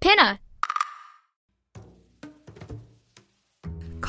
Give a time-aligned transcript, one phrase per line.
[0.00, 0.40] Pinna!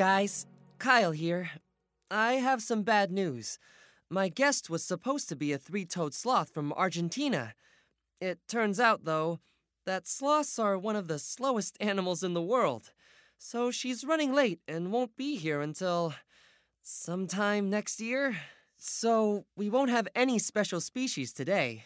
[0.00, 0.46] Guys,
[0.78, 1.50] Kyle here.
[2.10, 3.58] I have some bad news.
[4.08, 7.52] My guest was supposed to be a three toed sloth from Argentina.
[8.18, 9.40] It turns out, though,
[9.84, 12.92] that sloths are one of the slowest animals in the world.
[13.36, 16.14] So she's running late and won't be here until
[16.82, 18.38] sometime next year.
[18.78, 21.84] So we won't have any special species today.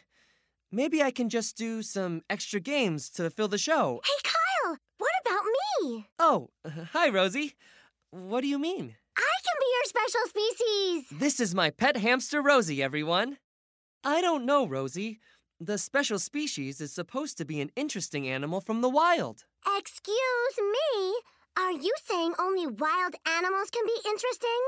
[0.70, 4.00] Maybe I can just do some extra games to fill the show.
[4.04, 5.42] Hey, Kyle, what about
[5.82, 6.06] me?
[6.20, 6.50] Oh,
[6.92, 7.56] hi, Rosie.
[8.14, 8.94] What do you mean?
[9.16, 11.18] I can be your special species.
[11.18, 13.38] This is my pet hamster, Rosie, everyone.
[14.04, 15.18] I don't know, Rosie.
[15.58, 19.42] The special species is supposed to be an interesting animal from the wild.
[19.76, 21.14] Excuse me?
[21.58, 24.62] Are you saying only wild animals can be interesting?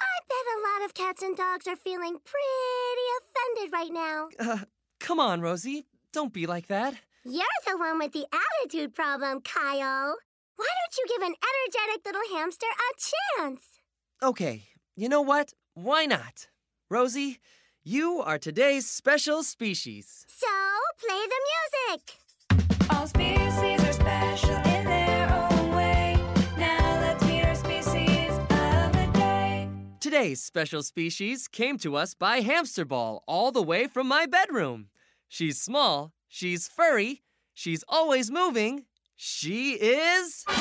[0.00, 4.28] I bet a lot of cats and dogs are feeling pretty offended right now.
[4.40, 4.64] Uh,
[5.00, 5.84] come on, Rosie.
[6.14, 6.94] Don't be like that.
[7.26, 10.16] You're the one with the attitude problem, Kyle.
[10.56, 13.62] Why don't you give an energetic little hamster a chance?
[14.22, 14.64] Okay,
[14.96, 15.52] you know what?
[15.74, 16.48] Why not?
[16.88, 17.38] Rosie,
[17.84, 20.24] you are today's special species.
[20.28, 20.46] So,
[20.98, 22.88] play the music.
[22.90, 26.16] All species are special in their own way.
[26.56, 29.68] Now let's meet our species of the day.
[30.00, 34.88] Today's special species came to us by Hamster Ball all the way from my bedroom.
[35.28, 38.86] She's small, she's furry, she's always moving.
[39.18, 40.44] She is.
[40.46, 40.52] A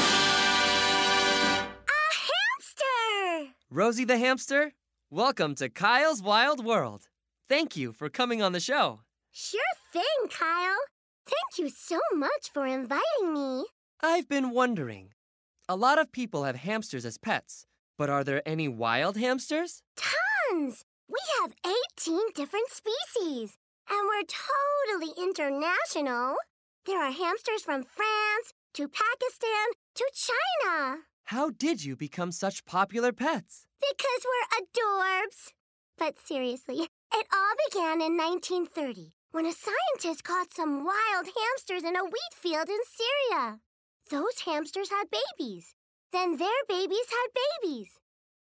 [2.22, 3.52] hamster!
[3.70, 4.72] Rosie the hamster,
[5.10, 7.10] welcome to Kyle's Wild World.
[7.50, 9.02] Thank you for coming on the show.
[9.30, 9.60] Sure
[9.92, 10.80] thing, Kyle.
[11.26, 13.66] Thank you so much for inviting me.
[14.02, 15.10] I've been wondering.
[15.68, 17.66] A lot of people have hamsters as pets,
[17.98, 19.84] but are there any wild hamsters?
[19.98, 20.86] Tons!
[21.10, 21.54] We have
[22.00, 23.58] 18 different species,
[23.90, 26.38] and we're totally international.
[26.86, 30.98] There are hamsters from France to Pakistan to China.
[31.24, 33.66] How did you become such popular pets?
[33.82, 35.54] Because we're adorbs.
[35.98, 41.96] But seriously, it all began in 1930 when a scientist caught some wild hamsters in
[41.96, 43.62] a wheat field in Syria.
[44.12, 45.74] Those hamsters had babies.
[46.12, 48.00] Then their babies had babies.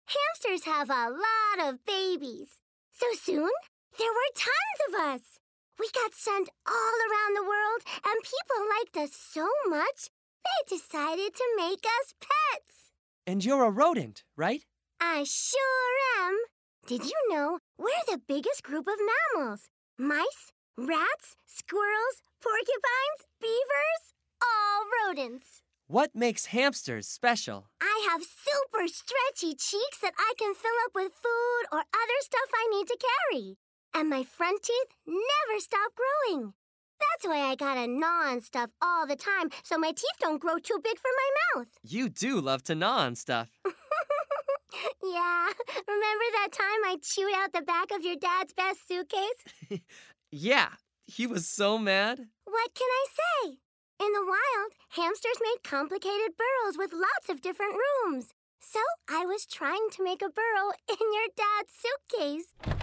[0.07, 2.57] Hamsters have a lot of babies.
[2.91, 3.51] So soon,
[4.00, 5.41] there were tons of us.
[5.81, 10.12] We got sent all around the world, and people liked us so much,
[10.46, 12.92] they decided to make us pets.
[13.25, 14.64] And you're a rodent, right?
[15.00, 16.38] I sure am.
[16.86, 19.00] Did you know we're the biggest group of
[19.34, 19.69] mammals?
[19.97, 25.63] Mice, rats, squirrels, porcupines, beavers, all rodents.
[25.88, 27.69] What makes hamsters special?
[27.81, 32.51] I have super stretchy cheeks that I can fill up with food or other stuff
[32.54, 33.00] I need to
[33.31, 33.57] carry.
[33.94, 36.54] And my front teeth never stop growing.
[37.00, 40.58] That's why I gotta gnaw on stuff all the time so my teeth don't grow
[40.58, 41.68] too big for my mouth.
[41.84, 43.50] You do love to gnaw on stuff.
[43.66, 45.48] yeah,
[45.88, 49.82] remember that time I chewed out the back of your dad's best suitcase?
[50.32, 50.70] yeah,
[51.06, 52.20] he was so mad.
[52.46, 53.58] What can I say?
[54.00, 58.30] In the wild, hamsters make complicated burrows with lots of different rooms.
[58.60, 58.80] So
[59.10, 62.81] I was trying to make a burrow in your dad's suitcase.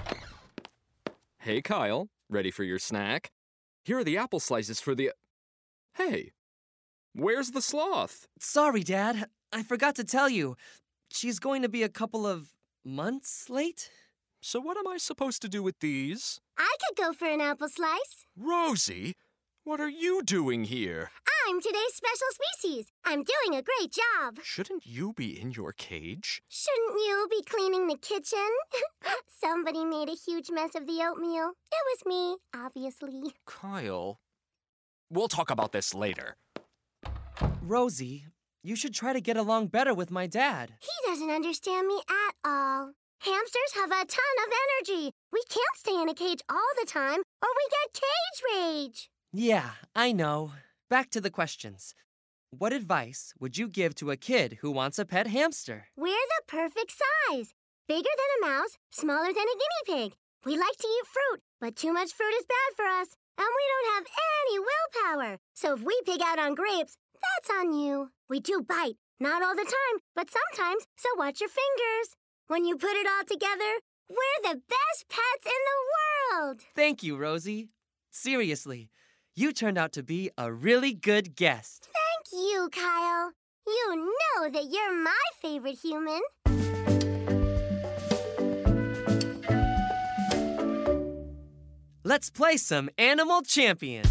[1.42, 3.30] Hey, Kyle, ready for your snack?
[3.84, 5.12] Here are the apple slices for the.
[5.94, 6.32] Hey,
[7.14, 8.26] where's the sloth?
[8.40, 9.26] Sorry, Dad.
[9.52, 10.56] I forgot to tell you,
[11.12, 12.48] she's going to be a couple of
[12.84, 13.88] months late?
[14.42, 16.40] So, what am I supposed to do with these?
[16.58, 18.26] I could go for an apple slice.
[18.36, 19.14] Rosie,
[19.62, 21.12] what are you doing here?
[21.48, 22.86] I'm today's special species.
[23.06, 24.36] I'm doing a great job.
[24.42, 26.42] Shouldn't you be in your cage?
[26.46, 28.50] Shouldn't you be cleaning the kitchen?
[29.26, 31.52] Somebody made a huge mess of the oatmeal.
[31.72, 33.32] It was me, obviously.
[33.46, 34.20] Kyle,
[35.08, 36.36] we'll talk about this later.
[37.62, 38.26] Rosie,
[38.62, 40.74] you should try to get along better with my dad.
[40.80, 42.92] He doesn't understand me at all.
[43.20, 44.52] Hamsters have a ton of
[44.82, 45.12] energy.
[45.32, 49.10] We can't stay in a cage all the time, or we get cage rage.
[49.32, 50.52] Yeah, I know.
[50.90, 51.94] Back to the questions.
[52.50, 55.88] What advice would you give to a kid who wants a pet hamster?
[55.94, 57.52] We're the perfect size.
[57.86, 60.16] Bigger than a mouse, smaller than a guinea pig.
[60.46, 63.08] We like to eat fruit, but too much fruit is bad for us.
[63.36, 64.06] And we don't have
[64.46, 65.38] any willpower.
[65.52, 68.08] So if we pig out on grapes, that's on you.
[68.30, 72.16] We do bite, not all the time, but sometimes, so watch your fingers.
[72.46, 76.60] When you put it all together, we're the best pets in the world.
[76.74, 77.68] Thank you, Rosie.
[78.10, 78.90] Seriously,
[79.38, 81.88] you turned out to be a really good guest.
[81.94, 83.30] Thank you, Kyle.
[83.64, 86.20] You know that you're my favorite human.
[92.02, 94.04] Let's play some Animal Champion.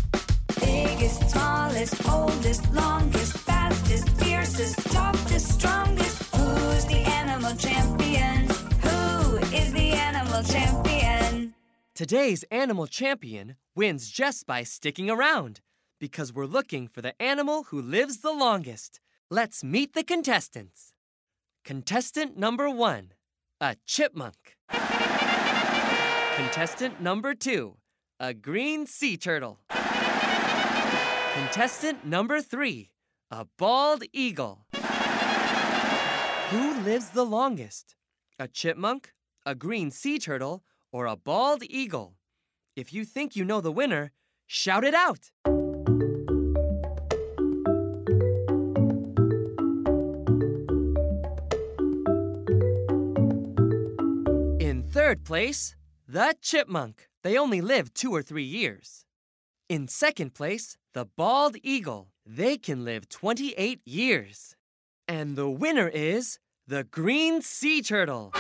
[0.62, 6.36] Biggest, tallest, oldest, longest, fastest, fiercest, toughest, strongest.
[6.36, 8.48] Who's the animal champion?
[8.82, 10.87] Who is the animal champion?
[11.98, 15.62] Today's Animal Champion wins just by sticking around
[16.00, 19.00] because we're looking for the animal who lives the longest.
[19.32, 20.94] Let's meet the contestants.
[21.66, 23.14] Contestant number one,
[23.60, 24.58] a chipmunk.
[26.36, 27.78] Contestant number two,
[28.20, 29.58] a green sea turtle.
[31.34, 32.92] Contestant number three,
[33.32, 34.68] a bald eagle.
[36.52, 37.96] Who lives the longest?
[38.38, 39.14] A chipmunk,
[39.48, 40.62] a green sea turtle,
[40.98, 42.16] or a bald eagle?
[42.76, 44.12] If you think you know the winner,
[44.48, 45.30] shout it out.
[54.60, 55.76] In third place,
[56.08, 57.08] the chipmunk.
[57.22, 59.06] They only live two or three years.
[59.70, 62.08] In second place, the bald eagle.
[62.26, 64.56] They can live 28 years.
[65.08, 68.34] And the winner is the green sea turtle.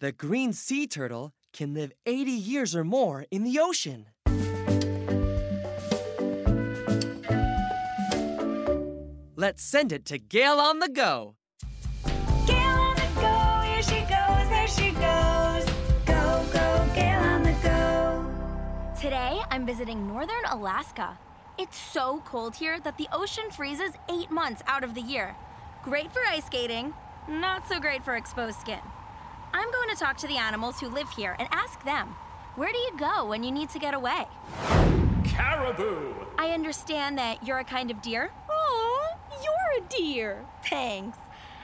[0.00, 4.06] The green sea turtle can live 80 years or more in the ocean.
[9.34, 11.34] Let's send it to Gail on the go.
[12.46, 15.64] Gail on the go, here she goes, there she goes.
[16.06, 18.24] Go, go, Gail on the go.
[19.00, 21.18] Today, I'm visiting northern Alaska.
[21.58, 25.34] It's so cold here that the ocean freezes eight months out of the year.
[25.82, 26.94] Great for ice skating,
[27.28, 28.78] not so great for exposed skin.
[29.52, 32.14] I'm going to talk to the animals who live here and ask them
[32.56, 34.26] where do you go when you need to get away?
[35.24, 36.14] Caribou!
[36.36, 38.30] I understand that you're a kind of deer.
[38.50, 40.44] Aw, you're a deer.
[40.64, 41.18] Thanks.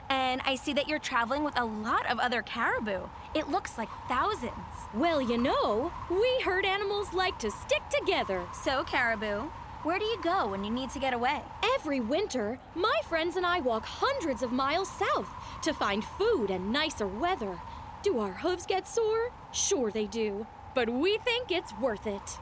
[0.09, 3.09] And I see that you're traveling with a lot of other caribou.
[3.35, 4.53] It looks like thousands.
[4.93, 8.45] Well, you know, we herd animals like to stick together.
[8.53, 9.49] So, caribou,
[9.85, 11.43] where do you go when you need to get away?
[11.77, 15.29] Every winter, my friends and I walk hundreds of miles south
[15.63, 17.61] to find food and nicer weather.
[18.03, 19.31] Do our hooves get sore?
[19.53, 20.47] Sure they do.
[20.75, 22.39] But we think it's worth it.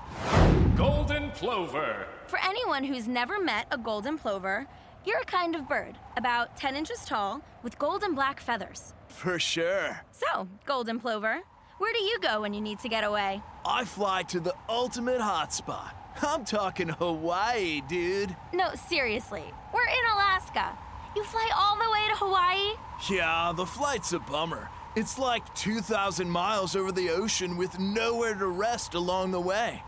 [0.76, 2.06] Golden Plover.
[2.28, 4.68] For anyone who's never met a golden plover,
[5.04, 8.94] you're a kind of bird, about 10 inches tall, with golden black feathers.
[9.08, 10.00] For sure.
[10.12, 11.40] So, golden plover,
[11.78, 13.42] where do you go when you need to get away?
[13.66, 15.90] I fly to the ultimate hotspot.
[16.20, 18.36] I'm talking Hawaii, dude.
[18.52, 20.76] No, seriously, we're in Alaska.
[21.16, 22.74] You fly all the way to Hawaii?
[23.10, 24.68] Yeah, the flight's a bummer.
[24.94, 29.82] It's like 2,000 miles over the ocean with nowhere to rest along the way.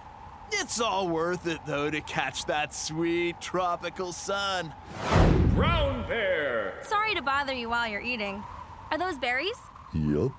[0.53, 4.75] It's all worth it, though, to catch that sweet tropical sun.
[5.55, 6.75] Brown Bear.
[6.85, 8.43] Sorry to bother you while you're eating.
[8.91, 9.59] Are those berries?
[9.93, 10.33] Yup.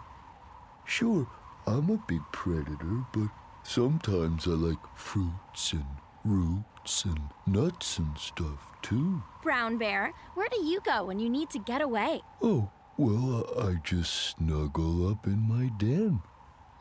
[0.85, 1.27] Sure,
[1.65, 3.29] I'm a big predator, but
[3.65, 5.85] sometimes I like fruits and
[6.23, 9.21] roots and nuts and stuff too.
[9.43, 12.21] Brown bear, where do you go when you need to get away?
[12.41, 16.21] Oh, well, I just snuggle up in my den.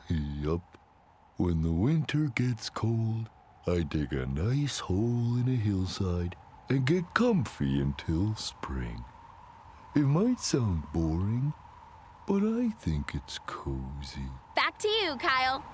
[0.08, 0.78] Yup.
[1.36, 3.28] When the winter gets cold,
[3.66, 6.36] I dig a nice hole in a hillside
[6.68, 9.04] and get comfy until spring.
[9.96, 11.52] It might sound boring,
[12.26, 14.30] but I think it's cozy.
[14.54, 15.64] Back to you, Kyle.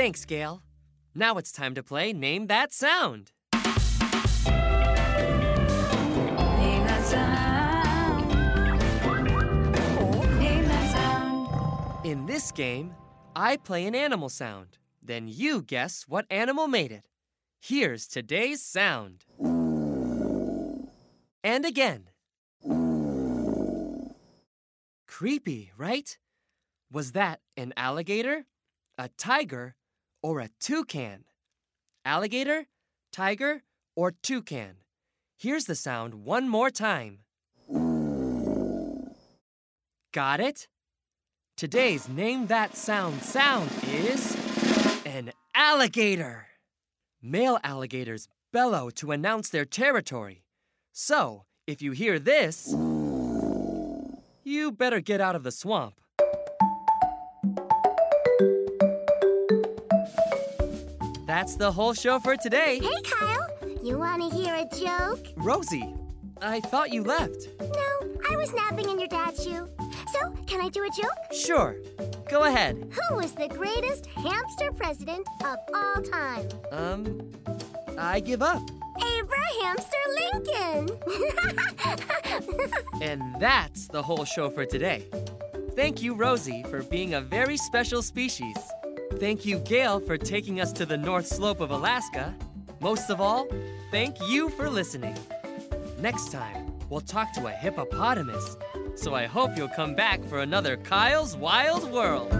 [0.00, 0.62] Thanks, Gail.
[1.14, 3.32] Now it's time to play Name That Sound.
[3.52, 3.62] Name
[6.86, 8.32] that sound.
[10.00, 12.06] Oh, Name that sound.
[12.06, 12.94] In this game,
[13.36, 14.78] I play an animal sound.
[15.02, 17.04] Then you guess what animal made it.
[17.60, 19.26] Here's today's sound.
[21.44, 22.08] And again.
[25.06, 26.16] Creepy, right?
[26.90, 28.46] Was that an alligator,
[28.96, 29.74] a tiger,
[30.22, 31.24] or a toucan?
[32.04, 32.66] Alligator,
[33.12, 33.62] tiger,
[33.96, 34.76] or toucan?
[35.36, 37.20] Here's the sound one more time.
[40.12, 40.68] Got it?
[41.56, 44.36] Today's Name That Sound sound is
[45.04, 46.46] an alligator.
[47.22, 50.44] Male alligators bellow to announce their territory.
[50.92, 52.74] So, if you hear this,
[54.42, 55.99] you better get out of the swamp.
[61.40, 62.78] That's the whole show for today.
[62.82, 63.48] Hey, Kyle.
[63.82, 65.26] You want to hear a joke?
[65.36, 65.94] Rosie,
[66.42, 67.48] I thought you left.
[67.58, 69.66] No, I was napping in your dad's shoe.
[70.12, 71.32] So, can I do a joke?
[71.32, 71.76] Sure,
[72.28, 72.92] go ahead.
[72.92, 76.46] Who was the greatest hamster president of all time?
[76.72, 77.32] Um,
[77.96, 78.60] I give up.
[78.98, 80.04] Abrahamster
[80.34, 80.90] Lincoln.
[83.00, 85.06] And that's the whole show for today.
[85.74, 88.56] Thank you, Rosie, for being a very special species.
[89.20, 92.34] Thank you, Gail, for taking us to the North Slope of Alaska.
[92.80, 93.46] Most of all,
[93.90, 95.14] thank you for listening.
[95.98, 98.56] Next time, we'll talk to a hippopotamus.
[98.94, 102.32] So I hope you'll come back for another Kyle's Wild World.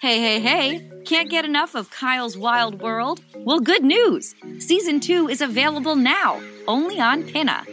[0.00, 0.90] Hey, hey, hey!
[1.04, 3.20] Can't get enough of Kyle's Wild World?
[3.38, 4.36] Well, good news!
[4.60, 7.64] Season 2 is available now, only on Pinna.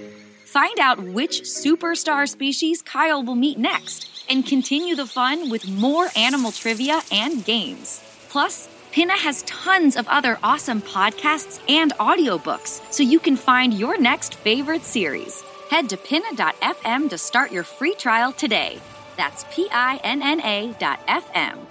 [0.51, 6.09] Find out which superstar species Kyle will meet next and continue the fun with more
[6.13, 8.01] animal trivia and games.
[8.27, 13.97] Plus, Pinna has tons of other awesome podcasts and audiobooks so you can find your
[13.97, 15.41] next favorite series.
[15.69, 18.77] Head to pinna.fm to start your free trial today.
[19.15, 21.70] That's P I N N A dot FM.